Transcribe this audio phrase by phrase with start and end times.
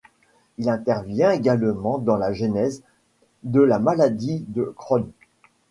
[0.57, 2.81] Il intervient également dans la genèse
[3.43, 5.07] de la maladie de Crohn.